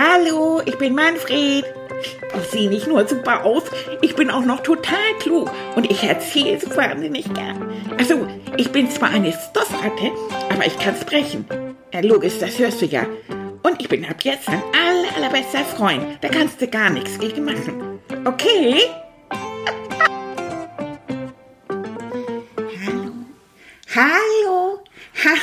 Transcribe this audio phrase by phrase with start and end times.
[0.00, 1.64] Hallo, ich bin Manfred.
[2.40, 3.64] Ich sehe nicht nur super aus,
[4.00, 7.68] ich bin auch noch total klug und ich erzähle so wahnsinnig gern.
[7.98, 10.12] Also, ich bin zwar eine Stoffratte,
[10.50, 11.46] aber ich kann sprechen.
[11.92, 13.06] Ja, logisch, das hörst du ja.
[13.64, 16.04] Und ich bin ab jetzt dein aller, allerbester Freund.
[16.20, 17.98] Da kannst du gar nichts gegen machen.
[18.24, 18.82] Okay?
[22.86, 23.14] Hallo.
[23.96, 24.84] Hallo.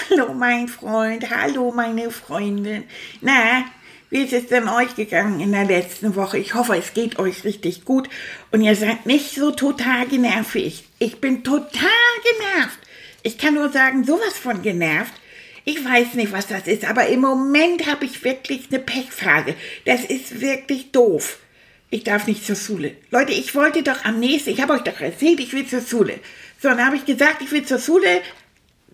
[0.10, 1.30] Hallo, mein Freund.
[1.30, 2.86] Hallo, meine Freundin.
[3.20, 3.66] Na,
[4.10, 6.38] wie ist es denn euch gegangen in der letzten Woche?
[6.38, 8.08] Ich hoffe, es geht euch richtig gut
[8.52, 10.84] und ihr seid nicht so total genervt wie ich.
[11.00, 11.90] Ich bin total
[12.38, 12.80] genervt.
[13.24, 15.14] Ich kann nur sagen, sowas von genervt.
[15.64, 19.56] Ich weiß nicht, was das ist, aber im Moment habe ich wirklich eine Pechphase.
[19.86, 21.40] Das ist wirklich doof.
[21.90, 22.96] Ich darf nicht zur Schule.
[23.10, 26.20] Leute, ich wollte doch am nächsten, ich habe euch doch erzählt, ich will zur Schule.
[26.62, 28.22] So, dann habe ich gesagt, ich will zur Schule.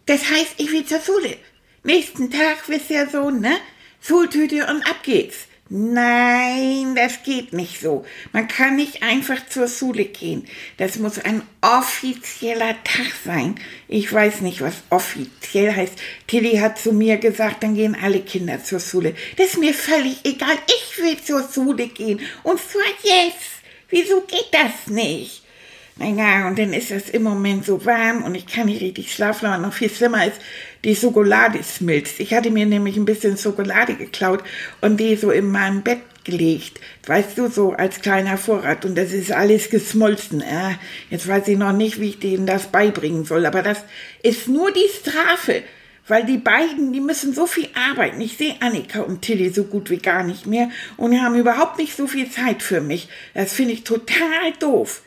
[0.06, 1.36] Das heißt, ich will zur Schule.
[1.84, 3.58] Nächsten Tag wisst ihr so, ne?
[4.02, 5.48] Schultüte und ab geht's.
[5.74, 8.04] Nein, das geht nicht so.
[8.34, 10.46] Man kann nicht einfach zur Schule gehen.
[10.76, 13.56] Das muss ein offizieller Tag sein.
[13.88, 15.94] Ich weiß nicht, was offiziell heißt.
[16.28, 19.16] Tilly hat zu mir gesagt, dann gehen alle Kinder zur Schule.
[19.38, 20.58] Das ist mir völlig egal.
[20.68, 22.20] Ich will zur Schule gehen.
[22.44, 23.62] Und zwar jetzt.
[23.90, 25.41] Wieso geht das nicht?
[26.02, 29.46] Naja, und dann ist es im Moment so warm und ich kann nicht richtig schlafen,
[29.46, 30.42] aber noch viel schlimmer ist,
[30.84, 32.20] die Schokolade schmilzt.
[32.20, 34.44] Ich hatte mir nämlich ein bisschen Schokolade geklaut
[34.82, 36.80] und die so in meinem Bett gelegt.
[37.06, 38.84] Weißt du, so als kleiner Vorrat.
[38.84, 40.42] Und das ist alles geschmolzen.
[40.42, 40.76] Äh,
[41.12, 43.46] jetzt weiß ich noch nicht, wie ich denen das beibringen soll.
[43.46, 43.84] Aber das
[44.24, 45.62] ist nur die Strafe.
[46.08, 48.20] Weil die beiden, die müssen so viel arbeiten.
[48.22, 51.96] Ich sehe Annika und Tilly so gut wie gar nicht mehr und haben überhaupt nicht
[51.96, 53.08] so viel Zeit für mich.
[53.36, 55.04] Das finde ich total doof.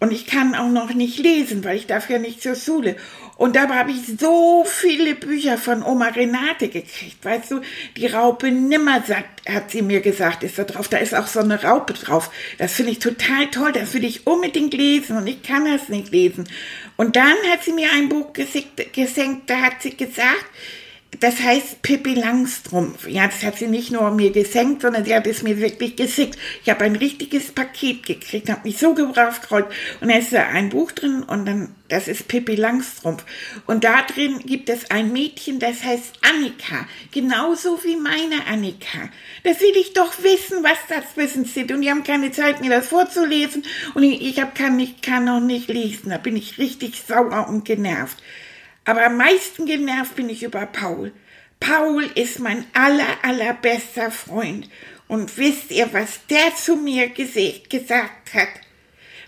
[0.00, 2.96] Und ich kann auch noch nicht lesen, weil ich darf ja nicht zur Schule.
[3.36, 7.22] Und dabei habe ich so viele Bücher von Oma Renate gekriegt.
[7.22, 7.60] Weißt du,
[7.96, 10.88] die Raupe Nimmersatt, hat sie mir gesagt, ist da drauf.
[10.88, 12.30] Da ist auch so eine Raupe drauf.
[12.58, 13.72] Das finde ich total toll.
[13.72, 16.48] Das will ich unbedingt lesen und ich kann das nicht lesen.
[16.96, 20.44] Und dann hat sie mir ein Buch gesenkt, da hat sie gesagt,
[21.18, 23.08] das heißt Pippi Langstrumpf.
[23.08, 26.38] Ja, das hat sie nicht nur mir gesenkt, sondern sie hat es mir wirklich geschickt.
[26.62, 29.66] Ich habe ein richtiges Paket gekriegt, habe mich so gefreut.
[30.00, 33.24] Und da ist da ein Buch drin und dann, das ist Pippi Langstrumpf.
[33.66, 36.86] Und da drin gibt es ein Mädchen, das heißt Annika.
[37.10, 39.10] Genauso wie meine Annika.
[39.42, 41.72] Das will ich doch wissen, was das Wissen sind.
[41.72, 43.64] Und die haben keine Zeit, mir das vorzulesen.
[43.94, 46.10] Und ich, ich hab, kann, ich kann noch nicht lesen.
[46.10, 48.22] Da bin ich richtig sauer und genervt.
[48.84, 51.12] Aber am meisten genervt bin ich über Paul.
[51.60, 54.68] Paul ist mein aller, allerbester Freund.
[55.08, 58.48] Und wisst ihr, was der zu mir gesagt hat?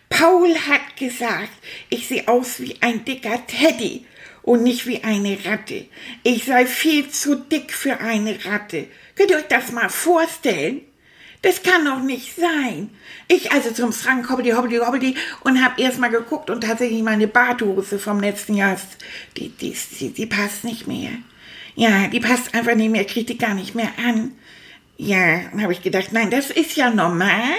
[0.08, 1.50] Paul hat gesagt,
[1.88, 4.06] ich sehe aus wie ein dicker Teddy
[4.42, 5.86] und nicht wie eine Ratte.
[6.22, 8.88] Ich sei viel zu dick für eine Ratte.
[9.14, 10.82] Könnt ihr euch das mal vorstellen?
[11.42, 12.90] Das kann doch nicht sein.
[13.26, 17.26] Ich also zum Schrank hobbeli, hobbeli, hobbeli und hab erst mal geguckt und tatsächlich meine
[17.26, 18.76] Badhose vom letzten Jahr,
[19.36, 21.10] die, die, die, die passt nicht mehr.
[21.74, 24.32] Ja, die passt einfach nicht mehr, kriegt die gar nicht mehr an.
[24.98, 27.54] Ja, dann habe ich gedacht, nein, das ist ja normal,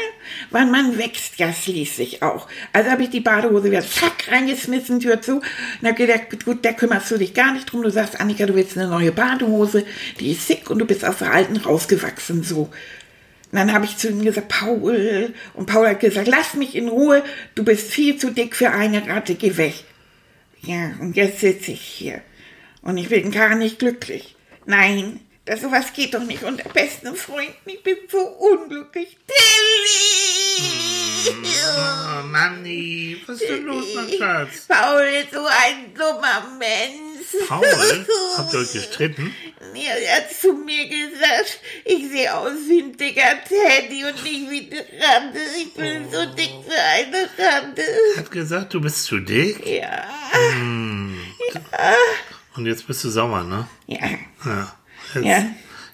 [0.50, 2.48] weil man wächst ja schließlich auch.
[2.72, 5.38] Also habe ich die Badehose wieder zack reingeschmissen, Tür zu.
[5.38, 7.82] Und habe gedacht, gut, da kümmerst du dich gar nicht drum.
[7.82, 9.86] Du sagst, Annika, du willst eine neue Badehose,
[10.22, 12.70] die ist sick und du bist aus der alten rausgewachsen, so.
[13.54, 15.32] Und dann habe ich zu ihm gesagt, Paul.
[15.54, 19.08] Und Paul hat gesagt, lass mich in Ruhe, du bist viel zu dick für eine
[19.08, 19.76] Ratte, geh weg.
[20.62, 22.22] Ja, und jetzt sitze ich hier.
[22.82, 24.36] Und ich bin gar nicht glücklich.
[24.66, 27.54] Nein, das sowas geht doch nicht unter besten Freunden.
[27.68, 29.18] Ich bin so unglücklich.
[29.28, 31.03] Tilly!
[31.26, 34.66] Oh, Manni, was ist denn los, mein Schatz?
[34.68, 37.48] Paul ist so ein dummer Mensch.
[37.48, 37.64] Paul?
[38.38, 39.34] Habt ihr euch gestritten?
[39.74, 44.50] Ja, er hat zu mir gesagt, ich sehe aus wie ein dicker Teddy und nicht
[44.50, 45.40] wie eine Ratte.
[45.58, 47.84] Ich bin so dick für eine Ratte.
[48.18, 49.66] Hat gesagt, du bist zu dick?
[49.66, 50.04] Ja.
[50.52, 51.18] Hm.
[51.54, 51.94] Ja.
[52.56, 53.68] Und jetzt bist du sauer, ne?
[53.88, 54.00] Ja.
[54.46, 54.76] Ja.
[55.16, 55.46] Jetzt, Ja.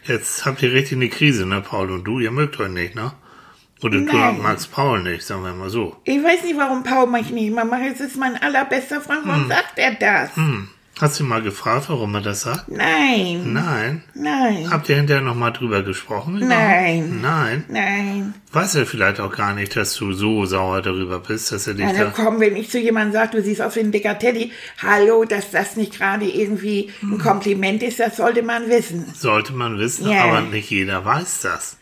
[0.07, 2.19] jetzt habt ihr richtig eine Krise, ne, Paul und du?
[2.19, 3.13] Ihr mögt euch nicht, ne?
[3.81, 4.41] Oder du Nein.
[4.41, 5.95] magst Paul nicht, sagen wir mal so.
[6.03, 7.81] Ich weiß nicht, warum Paul mich nicht mehr macht.
[7.93, 9.21] Es ist mein allerbester Freund.
[9.23, 10.35] Warum sagt er das?
[10.35, 10.67] Hm.
[10.99, 12.67] Hast du ihn mal gefragt, warum er das sagt?
[12.67, 13.53] Nein.
[13.53, 14.03] Nein.
[14.15, 14.69] Nein.
[14.69, 16.45] Habt ihr hinterher nochmal drüber gesprochen?
[16.45, 17.21] Nein.
[17.21, 17.63] Nein.
[17.69, 18.33] Nein.
[18.51, 21.85] Weiß er vielleicht auch gar nicht, dass du so sauer darüber bist, dass er dich
[21.85, 22.11] Also da...
[22.13, 24.51] komm, wenn ich zu jemandem sage, du siehst aus wie ein dicker Teddy,
[24.83, 29.05] hallo, dass das nicht gerade irgendwie ein Kompliment ist, das sollte man wissen.
[29.15, 30.25] Sollte man wissen, Ja.
[30.25, 31.77] aber nicht jeder weiß das.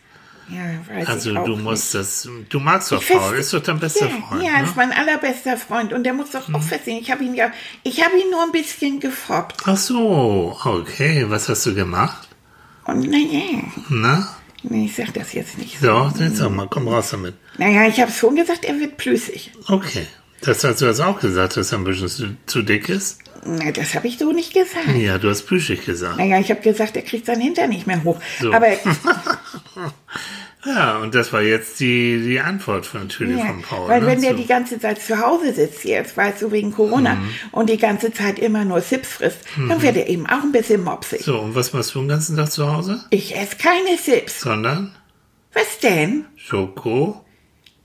[0.50, 1.62] Ja, weiß Also du nicht.
[1.62, 2.28] musst das...
[2.48, 4.64] Du magst doch Paul, ist doch dein bester ja, Freund, Ja, ne?
[4.64, 6.98] ist mein allerbester Freund und der muss doch auch verstehen.
[7.00, 7.50] Ich habe ihn ja,
[7.82, 9.62] ich habe ihn nur ein bisschen gefoppt.
[9.64, 11.26] Ach so, okay.
[11.28, 12.28] Was hast du gemacht?
[12.86, 14.28] Und naja, Na?
[14.62, 15.78] Nee, ich sag das jetzt nicht.
[15.80, 17.34] So, jetzt sag mal, komm raus damit.
[17.58, 19.52] Naja, ich habe schon gesagt, er wird plüssig.
[19.68, 20.06] Okay.
[20.40, 23.18] Das hast du jetzt auch gesagt, dass er ein bisschen zu, zu dick ist?
[23.44, 24.96] Na, das habe ich so nicht gesagt.
[24.96, 26.16] Ja, du hast plüschig gesagt.
[26.18, 28.20] Naja, ich habe gesagt, er kriegt seinen Hintern nicht mehr hoch.
[28.40, 28.52] So.
[28.52, 28.66] Aber
[30.68, 33.88] Ja, und das war jetzt die, die Antwort von, natürlich ja, von Paul.
[33.88, 34.06] weil ne?
[34.06, 34.36] wenn der so.
[34.36, 37.28] die ganze Zeit zu Hause sitzt jetzt, weißt du, wegen Corona, Mhm.
[37.52, 40.84] und die ganze Zeit immer nur Sips frisst, dann wird er eben auch ein bisschen
[40.84, 41.22] mopsig.
[41.22, 43.04] so, und was machst du den ganzen Tag zu Hause?
[43.10, 44.40] Ich esse keine Sips.
[44.40, 44.94] Sondern
[45.54, 46.26] Was denn?
[46.36, 47.24] Schoko?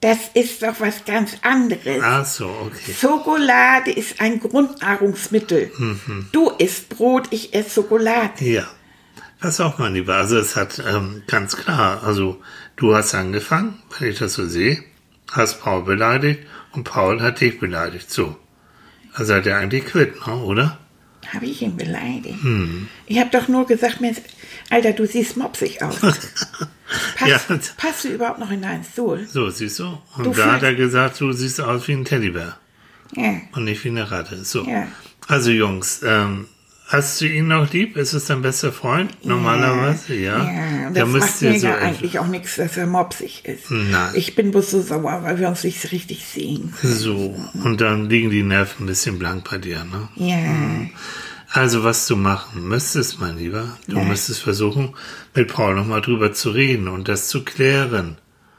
[0.01, 2.01] Das ist doch was ganz anderes.
[2.03, 2.94] Ach so, okay.
[3.00, 5.71] Schokolade ist ein Grundnahrungsmittel.
[5.77, 6.27] Mhm.
[6.33, 8.44] Du isst Brot, ich esse Schokolade.
[8.44, 8.68] Ja.
[9.43, 10.15] Pass auf, mein Lieber.
[10.15, 12.41] Also es hat ähm, ganz klar, also
[12.77, 14.81] du hast angefangen, wenn ich das so sehe,
[15.33, 16.39] hast Paul beleidigt
[16.71, 18.09] und Paul hat dich beleidigt.
[18.09, 18.37] So.
[19.11, 20.77] Also seid ihr eigentlich quitt, ne, oder?
[21.33, 22.41] Habe ich ihn beleidigt?
[22.41, 22.87] Hm.
[23.05, 24.15] Ich habe doch nur gesagt, mir,
[24.69, 25.99] Alter, du siehst mopsig aus.
[25.99, 27.37] Pass, Ja.
[27.75, 29.27] Passt du überhaupt noch in deinen Stuhl?
[29.27, 30.01] So, siehst du?
[30.15, 32.55] Und Du da hat er gesagt, du siehst aus wie ein Teddybär
[33.13, 33.41] Ja.
[33.51, 34.41] und nicht wie eine Ratte.
[34.45, 34.63] So.
[34.65, 34.87] Ja.
[35.27, 36.47] Also Jungs, ähm,
[36.88, 37.97] hast du ihn noch lieb?
[37.97, 39.12] Ist es dein bester Freund?
[39.25, 40.38] Normalerweise, ja.
[40.44, 43.69] Ja, Da das müsst macht mir so ja eigentlich auch nichts, dass er mopsig ist.
[43.71, 44.12] Nein.
[44.15, 46.74] Ich bin bloß so sauer, weil wir uns nicht richtig sehen.
[46.83, 50.09] So, und dann liegen die Nerven ein bisschen blank bei dir, ne?
[50.15, 50.38] Ja.
[51.56, 54.03] Also, was du machen müsstest, mein Lieber, du Ja.
[54.03, 54.95] müsstest versuchen,
[55.36, 58.18] mit Paul nochmal drüber zu reden und das zu klären.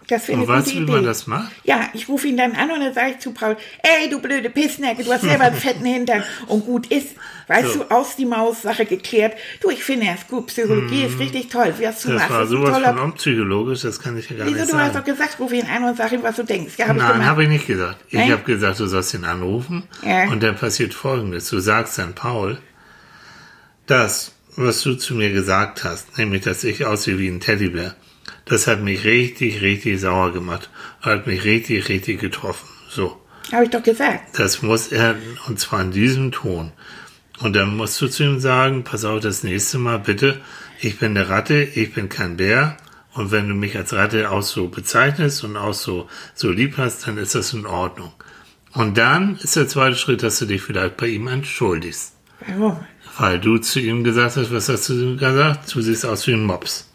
[0.09, 0.93] Das wäre Und eine gute du, wie Idee.
[0.93, 1.51] man das macht?
[1.65, 4.51] Ja, ich rufe ihn dann an und dann sage ich zu Paul, ey, du blöde
[4.51, 7.09] Pissnecke, du hast selber einen fetten Hintern und gut ist.
[7.47, 7.79] Weißt So.
[7.85, 9.35] du, aus die Maus, Sache geklärt.
[9.61, 11.73] Du, ich finde es gut, Psychologie ist richtig toll.
[11.79, 12.13] Wie hast du Mhm.
[12.15, 12.89] Das machst, war sowas toller...
[12.95, 15.05] von unpsychologisch, das kann ich ja gar Wieso, nicht du hast doch sagen.
[15.07, 16.75] gesagt, ruf ihn an und sag ihm, was du denkst.
[16.79, 17.97] Ja, hab ich Nein, habe ich nicht gesagt.
[18.11, 20.29] Ich habe gesagt, du sollst ihn anrufen Ja.
[20.31, 21.49] und dann passiert Folgendes.
[21.51, 22.59] Du sagst dann Paul,
[23.87, 27.95] das, was du zu mir gesagt hast, nämlich, dass ich aussehe wie ein Teddybär,
[28.45, 30.71] das hat mich richtig, richtig sauer gemacht.
[31.01, 32.69] Hat mich richtig, richtig getroffen.
[32.89, 33.21] So.
[33.53, 34.39] Habe ich doch gesagt.
[34.39, 36.73] Das muss er, und zwar in diesem Ton.
[37.41, 40.41] Und dann musst du zu ihm sagen, pass auf, das nächste Mal bitte,
[40.81, 42.77] ich bin eine Ratte, ich bin kein Bär.
[43.13, 47.07] Und wenn du mich als Ratte auch so bezeichnest und auch so, so lieb hast,
[47.07, 48.13] dann ist das in Ordnung.
[48.73, 52.13] Und dann ist der zweite Schritt, dass du dich vielleicht bei ihm entschuldigst.
[52.47, 52.85] Warum?
[53.17, 55.73] Weil du zu ihm gesagt hast, was hast du zu ihm gesagt?
[55.73, 56.89] Du siehst aus wie ein Mops.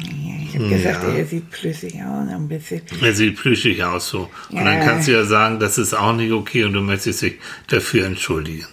[0.00, 1.14] Ja, ich habe gesagt, Ja.
[1.14, 2.82] er sieht plüssig aus, ein bisschen.
[3.02, 4.28] Er sieht plüschig aus so.
[4.50, 4.84] Und dann Ja.
[4.84, 7.34] kannst du ja sagen, das ist auch nicht okay und du möchtest dich
[7.68, 8.66] dafür entschuldigen.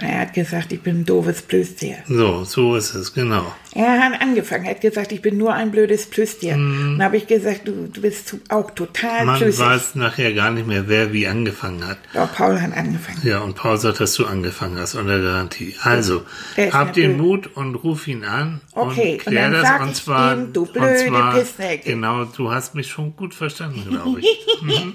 [0.00, 1.96] Er hat gesagt, ich bin ein doofes Plüstier.
[2.06, 3.54] So, so ist es, genau.
[3.76, 6.52] Er hat angefangen, er hat gesagt, ich bin nur ein blödes Plüstier.
[6.52, 9.26] Dann habe ich gesagt, du, du bist zu- auch total Mhm.
[9.26, 9.64] Man plüssig.
[9.64, 11.98] weiß nachher gar nicht mehr, wer wie angefangen hat.
[12.14, 13.20] Doch, Paul hat angefangen.
[13.22, 15.74] Ja, und Paul sagt, dass du angefangen hast, unter Garantie.
[15.82, 16.24] Also,
[16.72, 19.80] hab den Mut und ruf ihn an Okay, und und klär dann das.
[19.80, 21.90] und ich zwar, ihm, du und blöde zwar, Pissnecke.
[21.90, 24.26] Genau, du hast mich schon gut verstanden, glaube ich.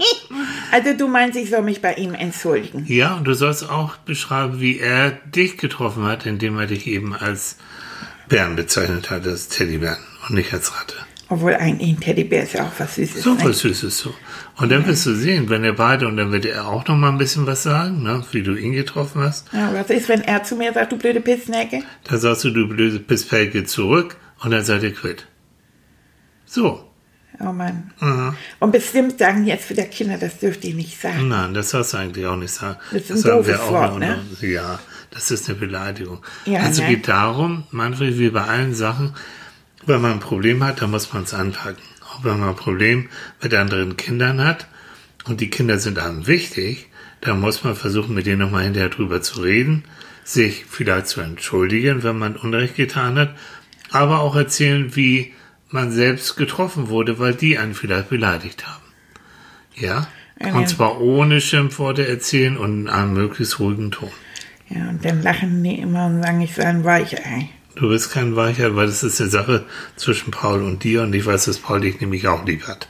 [0.72, 2.86] Also du meinst, ich soll mich bei ihm entschuldigen.
[2.88, 7.14] ja, und du sollst auch beschreiben, wie er dich getroffen hat, indem er dich eben
[7.14, 7.58] als
[8.32, 10.96] Bären bezeichnet hat, als Teddybären und nicht als Ratte.
[11.28, 13.24] Obwohl eigentlich ein Teddybär ist ja auch was Süßes.
[13.24, 13.40] So ne?
[13.44, 14.14] was Süßes so.
[14.58, 17.10] Und dann wirst du sehen, wenn ihr beide, und dann wird er auch noch mal
[17.10, 19.52] ein bisschen was sagen, ne, wie du ihn getroffen hast.
[19.52, 21.84] Ja, was ist, wenn er zu mir sagt, du blöde Pissnecke?
[22.06, 25.28] Da sagst du, du blöde Pisspelke zurück und dann seid ihr quitt.
[26.46, 26.91] So.
[27.44, 27.92] Oh Mann.
[28.00, 28.36] Mhm.
[28.60, 31.28] Und bestimmt sagen jetzt wieder Kinder, das dürft ihr nicht sagen.
[31.28, 32.78] Nein, das darfst du eigentlich auch nicht sagen.
[32.92, 34.20] Das sagen doofes wir auch Wort, noch- ne?
[34.42, 34.80] Ja,
[35.12, 36.20] das ist eine Beleidigung.
[36.46, 36.90] Ja, also ne?
[36.90, 39.14] geht darum, Manfred, wie bei allen Sachen,
[39.86, 41.82] wenn man ein Problem hat, dann muss man es anpacken.
[42.06, 43.10] Auch wenn man ein Problem
[43.42, 44.68] mit anderen Kindern hat
[45.26, 46.88] und die Kinder sind einem wichtig,
[47.22, 49.84] dann muss man versuchen, mit denen nochmal hinterher drüber zu reden,
[50.24, 53.36] sich vielleicht zu entschuldigen, wenn man Unrecht getan hat,
[53.92, 55.34] aber auch erzählen, wie
[55.72, 58.84] man selbst getroffen wurde, weil die einen vielleicht beleidigt haben.
[59.76, 60.08] Ja?
[60.44, 64.12] Ja, Und zwar ohne Schimpfworte erzählen und in einem möglichst ruhigen Ton.
[64.70, 67.50] Ja, und dann lachen die immer und sagen, ich sei ein Weichei.
[67.76, 71.26] Du bist kein Weicher, weil das ist eine Sache zwischen Paul und dir und ich
[71.26, 72.88] weiß, dass Paul dich nämlich auch lieb hat.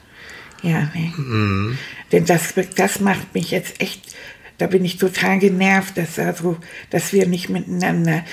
[0.64, 1.14] Ja, ne?
[1.18, 1.78] Mhm.
[2.12, 4.16] Denn das, das macht mich jetzt echt,
[4.58, 6.58] da bin ich total genervt, dass, also,
[6.90, 8.24] dass wir nicht miteinander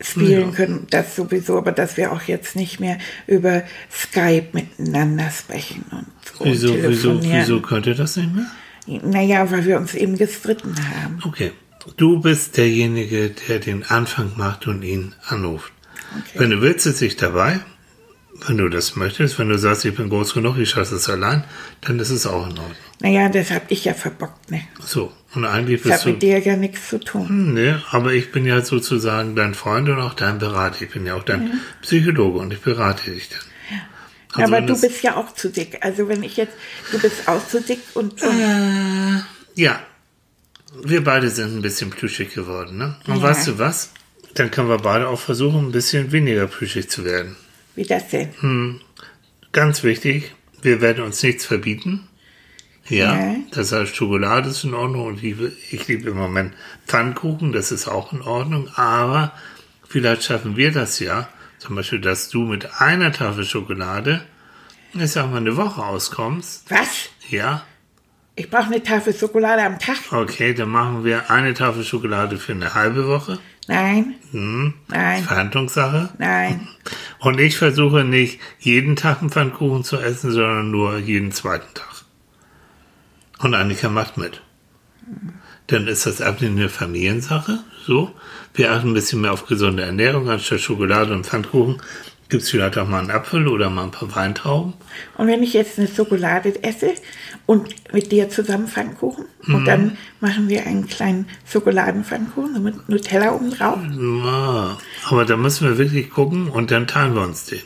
[0.00, 0.56] spielen Ja.
[0.56, 6.06] können, das sowieso, aber dass wir auch jetzt nicht mehr über Skype miteinander sprechen und,
[6.40, 8.46] und Wieso, wieso, wieso könnt ihr das nicht mehr?
[9.02, 11.18] Naja, weil wir uns eben gestritten haben.
[11.24, 11.52] Okay.
[11.96, 15.72] Du bist derjenige, der den Anfang macht und ihn anruft.
[16.12, 16.38] Okay.
[16.40, 17.60] Wenn du willst, sitze ich dabei.
[18.46, 21.44] Wenn du das möchtest, wenn du sagst, ich bin groß genug, ich schaffe es allein,
[21.82, 22.72] dann ist es auch in Ordnung.
[23.00, 24.62] Naja, das hab ich ja verbockt, ne?
[24.80, 25.12] So.
[25.34, 26.10] Und eigentlich Das hat bist du.
[26.10, 27.28] mit dir ja nichts zu tun.
[27.28, 30.82] Hm, Nee, aber ich bin ja sozusagen dein Freund und auch dein Berater.
[30.82, 33.40] Ich bin ja auch dein Psychologe und ich berate dich dann.
[34.36, 35.78] Also Aber du bist ja auch zu dick.
[35.82, 36.54] Also wenn ich jetzt,
[36.90, 39.20] du bist auch zu dick und, und Äh,
[39.54, 39.80] Ja,
[40.82, 42.96] wir beide sind ein bisschen plüschig geworden, ne?
[43.06, 43.22] Und Ja.
[43.22, 43.90] weißt du was?
[44.34, 47.36] Dann können wir beide auch versuchen, ein bisschen weniger plüschig zu werden.
[47.76, 48.30] wie das denn?
[48.40, 48.80] Hm.
[49.52, 52.08] Ganz wichtig, wir werden uns nichts verbieten.
[52.88, 53.34] Ja, Ja.
[53.52, 56.52] das heißt, Schokolade ist in Ordnung und liebe, ich liebe im Moment
[56.86, 59.32] Pfannkuchen, das ist auch in Ordnung, aber
[59.88, 64.22] vielleicht schaffen wir das ja, zum Beispiel, dass du mit einer Tafel Schokolade,
[64.92, 66.70] ich sag mal, eine Woche auskommst.
[66.70, 67.08] Was?
[67.30, 67.62] Ja,
[68.36, 69.96] Ich brauche eine Tafel Schokolade am Tag?
[70.12, 73.38] okay, dann machen wir eine Tafel Schokolade für eine halbe Woche.
[73.66, 76.10] Nein, Hm, nein, Verhandlungssache.
[76.18, 76.68] nein.
[77.20, 81.86] Und ich versuche nicht jeden Tag einen Pfannkuchen zu essen, sondern nur jeden zweiten Tag.
[83.44, 84.40] Und Annika macht mit.
[85.66, 87.58] Dann ist das Abnehmen eine Familiensache.
[87.86, 88.10] So.
[88.54, 90.30] Wir achten ein bisschen mehr auf gesunde Ernährung.
[90.30, 91.76] Anstatt Schokolade und Pfannkuchen
[92.30, 94.72] gibt es vielleicht auch mal einen Apfel oder mal ein paar Weintrauben.
[95.18, 96.94] Und wenn ich jetzt eine Schokolade esse
[97.44, 99.54] und mit dir zusammen Pfannkuchen Mhm.
[99.54, 103.78] und dann machen wir einen kleinen Schokoladenpfannkuchen mit Nutella oben drauf.
[104.24, 104.78] Ja,
[105.10, 107.60] aber da müssen wir wirklich gucken und dann teilen wir uns den.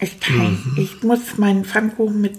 [0.00, 0.74] Ich, teile, Mhm.
[0.76, 2.34] ich muss meinen Pfannkuchen mit,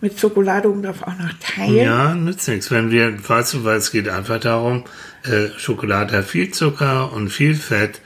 [0.00, 1.76] mit Schokolade oben drauf auch noch teilen.
[1.76, 2.70] Ja, nützt nichts.
[2.70, 4.84] Wenn wir, weißt du, weil es geht einfach darum,
[5.24, 8.00] äh, Schokolade hat viel Zucker und viel Fett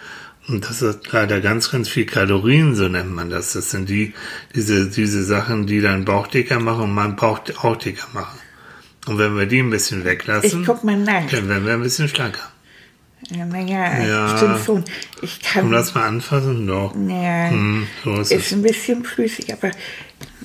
[0.48, 3.52] und das hat leider ganz, ganz viel Kalorien, so nennt man das.
[3.52, 4.12] Das sind die,
[4.54, 8.38] diese, diese Sachen, die deinen Bauch dicker machen und meinen Bauch auch dicker machen.
[9.06, 12.51] Und wenn wir die ein bisschen weglassen, dann werden wir ein bisschen schlanker.
[13.30, 14.36] Ja, naja, Ja.
[14.36, 14.84] stimmt schon.
[15.22, 15.62] Ich kann.
[15.62, 16.94] Komm, lass mal anfassen, doch.
[17.08, 19.70] ja, Hm, so ist ist ein bisschen flüssig, aber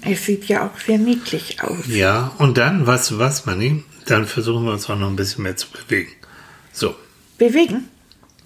[0.02, 1.88] es sieht ja auch sehr niedlich aus.
[1.88, 3.84] Ja, und dann, weißt du was, Manni?
[4.06, 6.12] Dann versuchen wir uns auch noch ein bisschen mehr zu bewegen.
[6.72, 6.96] So.
[7.38, 7.86] Bewegen?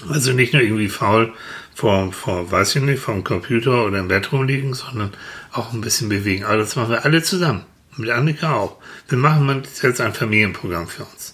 [0.10, 1.34] Also nicht nur irgendwie faul
[1.76, 5.12] vor, vor, weiß ich nicht, vom Computer oder im Bett rumliegen, sondern
[5.52, 6.44] auch ein bisschen bewegen.
[6.46, 7.64] Aber das machen wir alle zusammen.
[7.98, 8.78] Mit Annika auch.
[9.10, 11.31] Wir machen jetzt ein Familienprogramm für uns.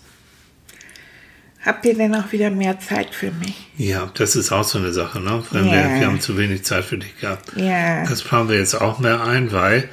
[1.68, 3.68] Habt ihr denn auch wieder mehr Zeit für mich?
[3.78, 5.44] Ja, das ist auch so eine Sache, ne?
[5.52, 5.74] Wenn Ja.
[5.74, 7.52] wir, wir haben zu wenig Zeit für dich gehabt.
[7.58, 8.04] Ja.
[8.06, 9.90] Das planen wir jetzt auch mehr ein, weil,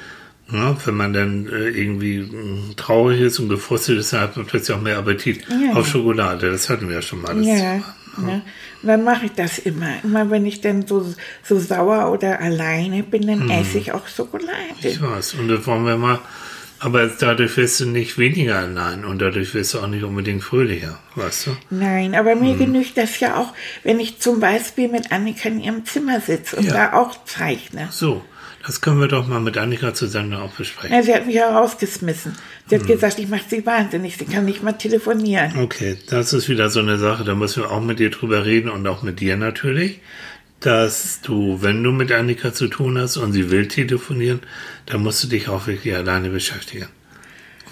[0.48, 4.46] ne, wenn man dann äh, irgendwie mh, traurig ist und gefrustet ist, dann hat man
[4.46, 5.72] plötzlich auch mehr Appetit Ja.
[5.74, 6.50] auf Schokolade.
[6.50, 7.34] Das hatten wir ja schon mal.
[7.34, 7.74] Das Ja,
[8.18, 8.42] ne?
[8.82, 9.88] Und dann mache ich das immer.
[10.04, 11.12] Immer wenn ich dann so,
[11.42, 14.52] so sauer oder alleine bin, dann esse ich auch Schokolade.
[14.82, 15.34] Ich weiß.
[15.34, 16.20] Und das wollen wir mal.
[16.84, 20.98] Aber dadurch wirst du nicht weniger allein und dadurch wirst du auch nicht unbedingt fröhlicher,
[21.14, 21.56] weißt du?
[21.70, 22.58] Nein, aber mir Mhm.
[22.58, 26.64] genügt das ja auch, wenn ich zum Beispiel mit Annika in ihrem Zimmer sitze und
[26.66, 26.74] Ja.
[26.74, 27.88] da auch zeichne.
[27.90, 28.22] So,
[28.66, 30.94] das können wir doch mal mit Annika zusammen auch besprechen.
[30.94, 32.36] Ja, sie hat mich ja rausgeschmissen.
[32.66, 35.58] Sie hat gesagt, ich mache sie wahnsinnig, sie kann nicht mal telefonieren.
[35.58, 38.68] Okay, das ist wieder so eine Sache, da müssen wir auch mit dir drüber reden
[38.68, 40.00] und auch mit dir natürlich,
[40.60, 44.40] dass du, wenn du mit Annika zu tun hast und sie will telefonieren,
[44.86, 46.88] dann musst du dich auch wirklich alleine beschäftigen.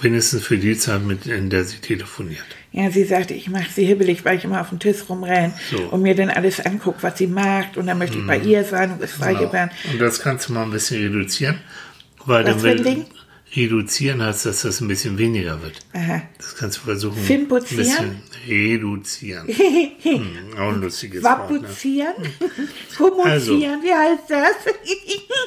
[0.02, 2.44] Wenigstens für die Zeit, mit, in der sie telefoniert.
[2.72, 5.78] Ja, sie sagte, ich mache sie hibbelig, weil ich immer auf den Tisch rumrenne So.
[5.78, 5.88] Mhm.
[5.88, 7.76] und mir dann alles angucke, was sie mag.
[7.76, 9.52] Und dann möchte ich bei ihr sein und gestreichelt Genau.
[9.52, 9.70] werden.
[9.92, 11.58] Und das kannst du mal ein bisschen reduzieren,
[12.26, 13.04] weil Was dann will- Ding?
[13.54, 15.80] Reduzieren heißt, dass das ein bisschen weniger wird.
[15.92, 16.22] Aha.
[16.38, 17.18] Das kannst du versuchen.
[17.18, 17.76] ein Finpuzieren?
[17.76, 19.48] bisschen reduzieren.
[20.02, 21.50] hm, auch ein lustiges Wort.
[21.50, 21.62] Ne?
[21.62, 22.14] Wapuzieren?
[22.98, 24.56] Homozieren, wie heißt das?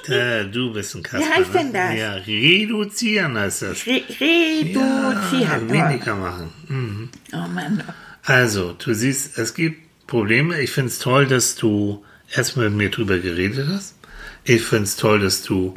[0.07, 1.27] Äh, du bist ein Kasper.
[1.27, 1.59] Wie heißt ne?
[1.62, 1.95] denn das?
[1.95, 3.88] Ja, reduzieren heißt das.
[3.88, 5.67] Re reduzieren.
[5.67, 6.51] Ja, weniger machen.
[6.67, 7.09] Mhm.
[7.33, 7.83] oh, oh Mann.
[8.24, 10.62] Also, du siehst, es gibt Probleme.
[10.62, 13.95] Ich finde es toll, dass du erstmal mit mir drüber geredet hast.
[14.43, 15.75] Ich finde es toll, dass du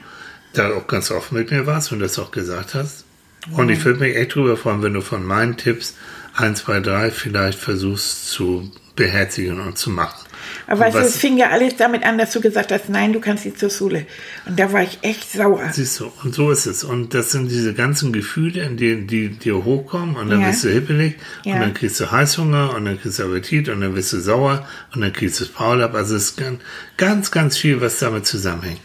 [0.52, 3.05] da auch ganz offen mit mir warst und das auch gesagt hast.
[3.52, 5.95] Und ich würde mich echt drüber freuen, wenn du von meinen Tipps
[6.35, 10.26] 1, 2, 3 vielleicht versuchst zu beherzigen und zu machen.
[10.67, 13.21] Aber weißt du, es fing ja alles damit an, dass du gesagt hast, nein, du
[13.21, 14.07] kannst nicht zur Schule.
[14.47, 15.62] Und da war ich echt sauer.
[15.73, 16.85] Siehst du, und so ist es.
[16.85, 20.49] Und das sind diese ganzen Gefühle, in denen die dir hochkommen und dann Ja.
[20.49, 21.55] bist du hippelig Ja.
[21.55, 24.67] und dann kriegst du Heißhunger und dann kriegst du Appetit und dann bist du sauer
[24.95, 25.95] und dann kriegst du das Paul ab.
[25.95, 26.61] Also es ist ganz,
[26.97, 28.81] ganz, ganz viel, was damit zusammenhängt.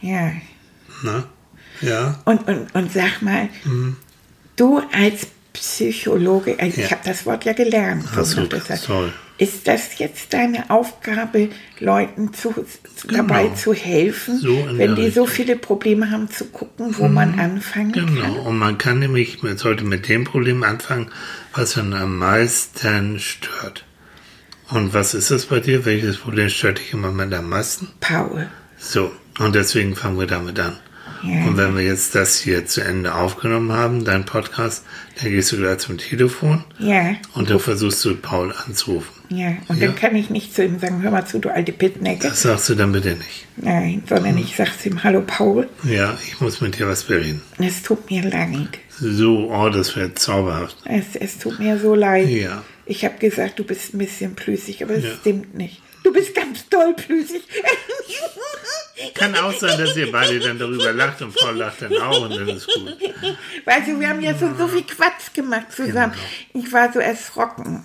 [0.00, 0.32] Ja.
[1.02, 1.24] Ne?
[1.80, 3.48] Ja, Und, und, und sag mal,
[4.56, 6.82] du als Psychologe, also ich Mhm.
[6.82, 6.90] Ja.
[6.90, 8.04] habe das Wort ja gelernt.
[8.22, 9.12] So das- toll.
[9.38, 12.54] Ist das jetzt deine Aufgabe, Leuten zu,
[13.08, 13.54] dabei Genau.
[13.54, 15.26] zu helfen, So wenn die so Richtung.
[15.28, 18.14] viele Probleme haben, zu gucken, wo man anfangen kann?
[18.14, 18.42] genau.
[18.42, 21.10] Und man kann nämlich, man sollte mit dem Problem anfangen,
[21.54, 23.86] was einen am meisten stört.
[24.68, 25.86] Und was ist es bei dir?
[25.86, 27.88] Welches Problem stört dich im Moment am meisten?
[28.00, 28.46] Paul.
[28.78, 30.76] So, und deswegen fangen wir damit an.
[31.22, 31.44] Ja.
[31.46, 34.84] Und wenn wir jetzt das hier zu Ende aufgenommen haben, dein Podcast,
[35.20, 39.10] dann gehst du gleich zum Telefon Ja, und dann versuchst du Paul anzurufen.
[39.28, 39.52] ja.
[39.68, 39.86] Und Ja.
[39.88, 42.26] dann kann ich nicht zu ihm sagen, hör mal zu, du alte Pittnecke.
[42.28, 43.46] Das sagst du dann bitte nicht.
[43.56, 47.42] Nein, sondern ich sag zu ihm, hallo Paul, Ja, ich muss mit dir was bereden.
[47.58, 48.78] es tut mir leid.
[48.98, 50.76] So, oh, das wäre zauberhaft.
[50.84, 52.28] Es, es tut mir so leid.
[52.28, 52.62] Ja.
[52.86, 55.10] Ich habe gesagt, du bist ein bisschen plüsig, aber es Ja.
[55.20, 55.82] stimmt nicht.
[56.02, 57.42] Du bist ganz toll plüsig.
[59.14, 62.30] Kann auch sein, dass ihr beide dann darüber lacht und Paul lacht dann auch und
[62.36, 62.96] dann ist gut.
[63.64, 66.12] Weißt du, wir haben ja so, so viel Quatsch gemacht zusammen.
[66.54, 67.82] Ich war so erschrocken.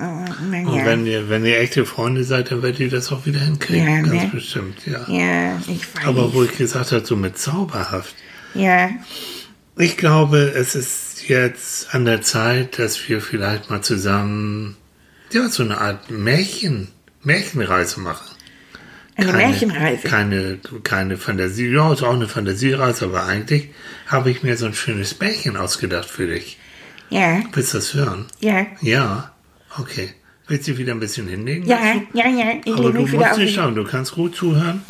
[0.67, 3.87] Und wenn ihr, wenn ihr echte Freunde seid, dann werdet ihr das auch wieder hinkriegen.
[3.87, 4.29] Ja, Ganz ne?
[4.33, 5.05] bestimmt, ja.
[5.09, 6.05] Ja, ich weiß.
[6.05, 8.15] Aber wo ich gesagt habe, so mit zauberhaft.
[8.53, 8.89] ja,
[9.77, 14.77] Ich glaube, es ist jetzt an der Zeit, dass wir vielleicht mal zusammen,
[15.31, 16.89] ja, so eine Art Märchen,
[17.23, 18.34] Märchenreise machen.
[19.15, 20.07] Eine Märchenreise.
[20.07, 23.69] Keine, keine Fantasie, ja, ist auch eine Fantasiereise, aber eigentlich
[24.07, 26.57] habe ich mir so ein schönes Märchen ausgedacht für dich.
[27.09, 28.25] Ja, Willst du das hören?
[28.39, 29.31] ja, Ja,
[29.77, 30.09] okay.
[30.47, 31.65] Willst du dich wieder ein bisschen hinlegen?
[31.65, 32.53] ja, ja, ja.
[32.63, 34.83] Ich Aber du musst nicht schauen, du kannst gut zuhören.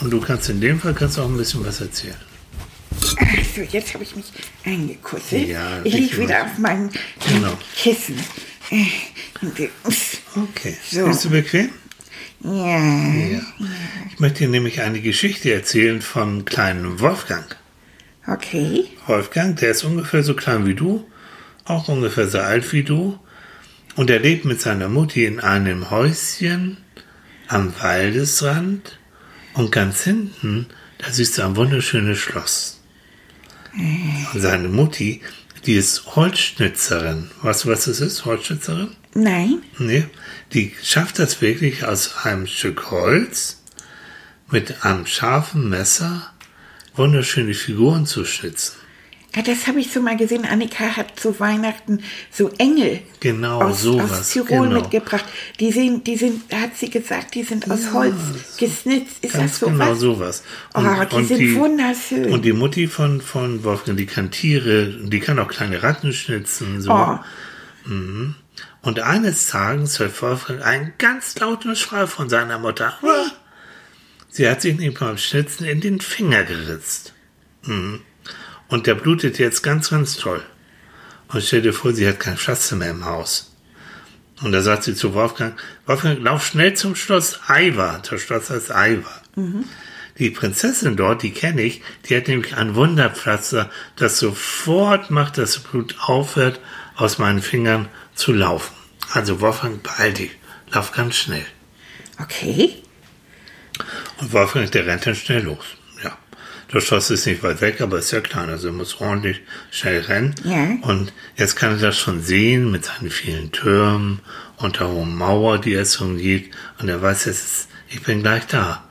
[0.00, 2.14] Und du kannst in dem Fall kannst auch ein bisschen was erzählen.
[3.20, 3.26] Ach
[3.56, 4.26] so, jetzt habe ich mich
[4.64, 5.48] eingekusselt.
[5.48, 6.90] Ja, ich liege wieder auf meinem
[7.28, 7.58] Genau.
[7.76, 8.16] Kissen.
[8.70, 8.84] Äh,
[10.36, 10.76] Okay.
[10.90, 11.06] So.
[11.06, 11.70] Bist du bequem?
[12.40, 13.40] Ja, Ja.
[14.10, 17.56] Ich möchte dir nämlich eine Geschichte erzählen von kleinen Wolfgang.
[18.26, 18.84] okay.
[19.06, 21.06] Wolfgang, der ist ungefähr so klein wie du,
[21.64, 23.18] auch ungefähr so alt wie du.
[23.96, 26.76] Und er lebt mit seiner Mutti in einem Häuschen
[27.48, 28.98] am Waldesrand.
[29.54, 30.66] Und ganz hinten,
[30.98, 32.80] da siehst du ein wunderschönes Schloss.
[33.74, 35.20] Und seine Mutti,
[35.66, 37.30] die ist Holzschnitzerin.
[37.42, 38.88] Weißt du, was das ist, Holzschnitzerin?
[39.14, 40.04] Nein, Nee,
[40.52, 43.62] die schafft das wirklich aus einem Stück Holz
[44.50, 46.32] mit einem scharfen Messer
[46.94, 48.76] wunderschöne Figuren zu schnitzen.
[49.36, 50.44] Ja, das habe ich so mal gesehen.
[50.46, 54.10] Annika hat zu Weihnachten so Engel Genau, aus, sowas.
[54.10, 54.80] aus Tirol genau.
[54.80, 55.24] mitgebracht.
[55.60, 59.22] Die sind, die sind, da hat sie gesagt, die sind aus Holz gesnitzt.
[59.24, 60.00] Ist das so genau was?
[60.00, 60.42] sowas.
[60.74, 60.80] Oh,
[61.18, 62.32] die sind wunderschön.
[62.32, 66.80] Und die Mutti von, von Wolfgang, die kann Tiere, die kann auch kleine Ratten schnitzen.
[66.80, 66.92] So.
[66.92, 67.18] Oh,
[68.82, 72.98] Und eines Tages hört Wolfgang einen ganz lauten Schrei von seiner Mutter.
[73.02, 73.30] Ah!
[74.30, 77.12] Sie hat sich nämlich beim Schnitzen in den Finger geritzt.
[77.64, 78.00] Mhm.
[78.68, 80.42] Und der blutet jetzt ganz, ganz toll.
[81.28, 83.54] Und stell dir vor, sie hat kein Schatzzimmer im Haus.
[84.42, 88.00] Und da sagt sie zu Wolfgang, Wolfgang, lauf schnell zum Schloss Aiwa.
[88.08, 89.10] Das Schloss heißt Aiwa.
[90.18, 95.54] Die Prinzessin dort, die kenne ich, die hat nämlich ein Wunderpflaster, das sofort macht, dass
[95.54, 96.60] das Blut aufhört,
[96.96, 98.74] aus meinen Fingern zu laufen.
[99.12, 100.30] Also Wolfgang, beeil dich,
[100.72, 101.46] lauf ganz schnell.
[102.20, 102.74] okay.
[104.20, 105.77] Und Wolfgang, der rennt dann schnell los.
[106.68, 106.74] Ja.
[106.74, 110.00] Das Schloss ist nicht weit weg, aber ist ja klein, also er muss ordentlich schnell
[110.02, 110.34] rennen.
[110.44, 110.88] Ja.
[110.88, 114.20] Und jetzt kann er das schon sehen mit seinen vielen Türmen
[114.58, 116.54] und der hohen Mauer, die es umgibt.
[116.78, 118.84] Und er weiß jetzt, ich bin gleich da.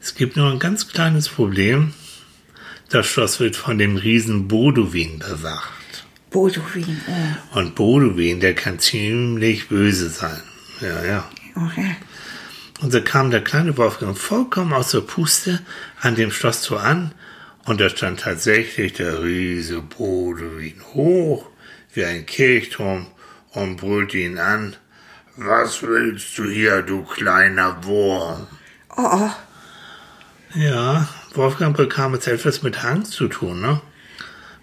[0.00, 1.94] Es gibt nur ein ganz kleines Problem.
[2.90, 5.70] Das Schloss wird von dem Riesen Boduwin bewacht.
[6.30, 7.00] Bodowin.
[7.06, 10.40] Oh, Und Boduwin, der kann ziemlich böse sein.
[10.80, 11.30] Ja, ja.
[11.56, 11.96] oh ja.
[12.80, 15.60] Und so kam der kleine Wolfgang vollkommen aus der Puste
[16.00, 17.14] an dem Schlosstor an
[17.64, 21.46] und da stand tatsächlich der Riese Boduin hoch
[21.94, 23.06] wie ein Kirchturm
[23.52, 24.76] und brüllte ihn an.
[25.36, 28.46] Was willst du hier, du kleiner Wurm?
[28.96, 29.30] Oh, oh.
[30.54, 33.80] Ja, Wolfgang bekam jetzt etwas mit Angst zu tun, ne?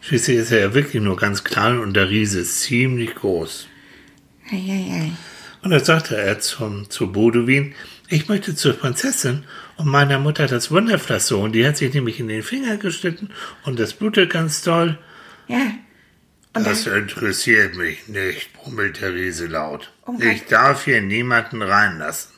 [0.02, 3.68] Schließlich ist er ja wirklich nur ganz klein und der Riese ist ziemlich groß.
[4.52, 5.12] Ei, ei, ei.
[5.62, 7.74] Und da sagte er zum, zu Boduwin,
[8.10, 9.44] ich möchte zur Prinzessin
[9.78, 13.30] und meiner Mutter das Wunderpflaster und die hat sich nämlich in den Finger geschnitten
[13.64, 14.98] und das blutet ganz toll.
[15.48, 15.72] Ja.
[16.54, 19.92] Und Das dann, interessiert mich nicht, brummelt der Riese laut.
[20.08, 22.32] Oh mein- Ich darf hier niemanden reinlassen.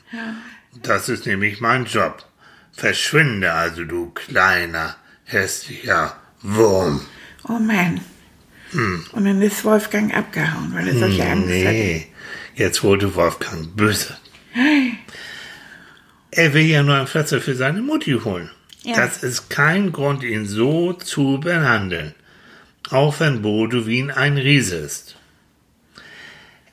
[0.82, 2.24] Das ist nämlich mein Job.
[2.72, 7.00] Verschwinde also, du kleiner, hässlicher Wurm.
[7.48, 8.00] oh Mann.
[9.12, 11.50] Und dann ist Wolfgang abgehauen, weil er solche Angst hatte.
[11.50, 11.74] Hm.
[11.76, 12.06] Nee,
[12.54, 14.16] jetzt wurde Wolfgang böse.
[16.34, 18.50] Er will ja nur ein Pflaster für seine Mutti holen.
[18.84, 18.96] Ja.
[18.96, 22.14] Das ist kein Grund, ihn so zu behandeln.
[22.90, 25.16] Auch wenn Bodowin ein Riese ist.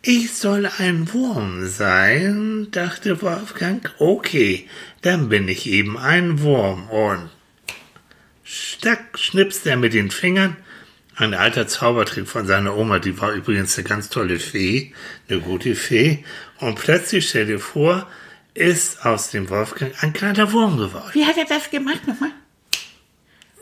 [0.02, 3.94] Ich soll ein Wurm sein, dachte Wolfgang.
[4.00, 4.66] Okay,
[5.02, 6.90] dann bin ich eben ein Wurm.
[6.90, 7.30] Und
[8.46, 10.56] stack schnipst er mit den Fingern.
[11.18, 14.94] Ein alter Zaubertrick von seiner Oma, die war übrigens eine ganz tolle Fee,
[15.28, 16.24] eine gute Fee.
[16.60, 18.08] Und plötzlich, stell dir vor,
[18.60, 21.10] ist aus dem Wolfgang ein kleiner Wurm geworden.
[21.14, 22.32] Wie hat er das gemacht nochmal?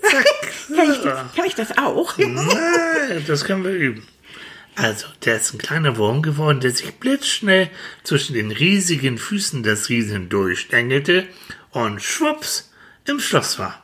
[0.02, 0.26] Zack,
[0.76, 2.18] Kann ich das, kann ich das auch?
[2.18, 4.08] Nein, das können wir üben.
[4.76, 7.70] Also, der ist ein kleiner Wurm geworden, der sich blitzschnell
[8.04, 11.28] zwischen den riesigen Füßen des Riesen durchstängelte
[11.72, 12.72] und schwupps
[13.06, 13.84] im Schloss war.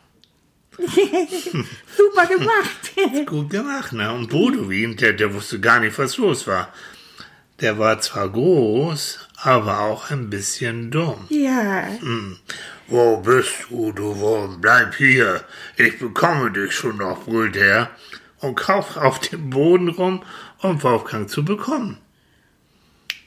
[0.78, 3.26] Super gemacht.
[3.28, 4.12] Gut gemacht, ne?
[4.12, 6.74] Und Bodowin, der, der wusste gar nicht, was los war.
[7.62, 11.28] Der war zwar groß, aber auch ein bisschen dumm.
[11.30, 11.88] Ja.
[12.88, 14.60] Wo bist du, du Wurm?
[14.60, 15.44] Bleib hier.
[15.78, 17.92] Ich bekomme dich schon noch, brüllte er
[18.40, 20.24] und kauft auf dem Boden rum,
[20.60, 21.98] um Wolfgang zu bekommen.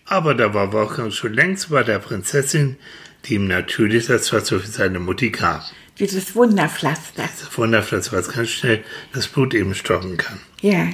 [0.04, 2.76] Aber da war Wolfgang schon längst bei der Prinzessin,
[3.24, 5.64] die ihm natürlich das Wasser für seine Mutti gab.
[5.98, 7.22] Dieses Wunderpflaster.
[7.22, 10.40] Das Wunderpflaster, was ganz schnell das Blut eben stoppen kann.
[10.60, 10.88] Ja.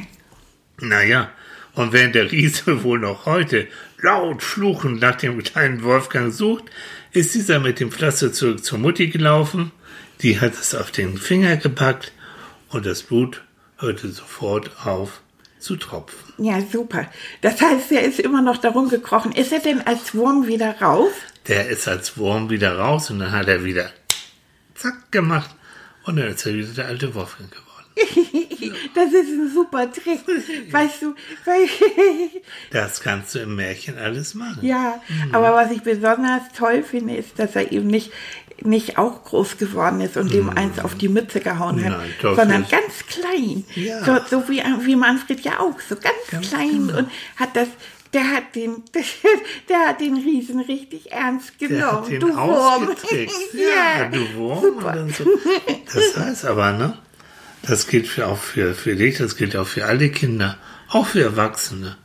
[0.79, 1.31] Naja,
[1.75, 6.65] und während der Riese wohl noch heute laut fluchend nach dem kleinen Wolfgang sucht,
[7.13, 9.73] ist dieser mit dem Pflaster zurück zur Mutti gelaufen.
[10.23, 12.13] Die hat es auf den Finger gepackt
[12.71, 13.43] und das Blut
[13.79, 15.21] hörte sofort auf
[15.59, 16.45] zu tropfen.
[16.45, 17.09] Ja, super.
[17.41, 19.33] Das heißt, er ist immer noch darum gekrochen.
[19.33, 21.13] Ist er denn als Wurm wieder raus?
[21.47, 23.91] Der ist als Wurm wieder raus und dann hat er wieder
[24.75, 25.55] zack gemacht
[26.05, 28.42] und dann ist er wieder der alte Wolfgang geworden.
[28.95, 30.21] Das ist ein super Trick.
[30.73, 31.15] Weißt du,
[32.71, 34.59] Das kannst du im Märchen alles machen.
[34.65, 35.01] ja,
[35.33, 38.11] aber was ich besonders toll finde, ist, dass er eben nicht,
[38.61, 42.61] nicht auch groß geworden ist und dem eins auf die Mütze gehauen hat, Nein, sondern
[42.61, 42.71] nicht.
[42.71, 43.65] ganz klein.
[43.75, 44.05] Ja.
[44.05, 46.99] So, so wie, wie Manfred ja auch, so ganz, Ganz klein genau.
[46.99, 47.69] und hat das,
[48.15, 48.83] der hat den,
[49.69, 51.99] der hat den Riesen richtig ernst Der genommen.
[52.05, 52.89] hat den du Wurm.
[53.55, 55.11] ja, Ja, du Wurm.
[55.11, 55.25] So.
[55.93, 56.99] Das heißt aber, ne?
[57.63, 60.57] Das gilt für, auch für, für dich, das gilt auch für alle Kinder,
[60.89, 61.97] auch für Erwachsene.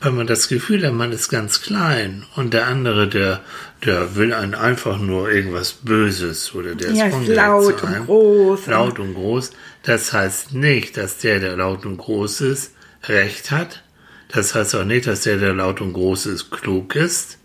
[0.00, 3.40] Wenn man das Gefühl hat, man ist ganz klein und der andere, der,
[3.84, 8.66] der will einen einfach nur irgendwas Böses oder der Ja, ist ist laut und groß.
[8.66, 9.52] Laut und groß.
[9.84, 12.72] Das heißt nicht, dass der, der laut und groß ist,
[13.04, 13.84] Recht hat.
[14.28, 17.38] Das heißt auch nicht, dass der, der laut und groß ist, klug ist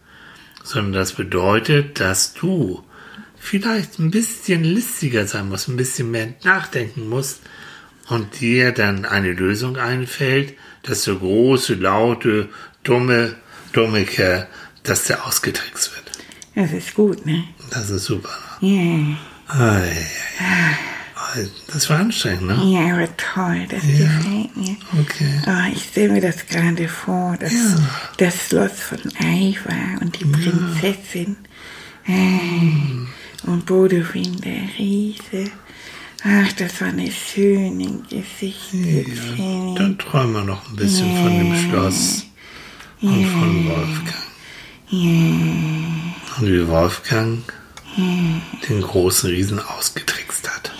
[0.68, 2.84] sondern das bedeutet, dass du
[3.48, 7.42] vielleicht ein bisschen listiger sein musst, ein bisschen mehr nachdenken musst
[8.10, 12.50] und dir dann eine Lösung einfällt, dass der große, laute,
[12.84, 13.36] dumme,
[13.72, 14.48] dumme Kerl,
[14.84, 16.06] dass der ausgetrickst wird.
[16.56, 17.46] Das ist gut, ne?
[17.70, 18.38] Das ist super.
[18.62, 19.18] Ja.
[19.48, 20.08] Ei,
[20.40, 20.78] ei.
[21.72, 22.62] Das war anstrengend, ne?
[22.66, 24.76] Ja, aber toll, das gefällt mir.
[25.00, 25.42] Okay.
[25.46, 27.54] Oh, ich stelle mir das gerade vor, das,
[28.18, 31.36] das Schloss von Aiwa und die Prinzessin
[32.08, 35.52] und Bodewin der Riese.
[36.24, 39.06] Ach, das war eine schöne Geschichte.
[39.76, 42.26] Dann träumen wir noch ein bisschen von dem Schloss
[43.02, 44.26] und von Wolfgang.
[44.92, 47.44] Und wie Wolfgang
[47.98, 50.72] den großen Riesen ausgetrickst hat.